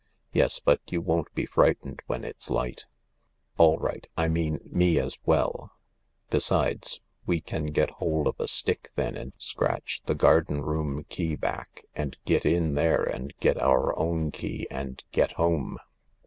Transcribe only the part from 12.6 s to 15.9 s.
there and get our own key and get home."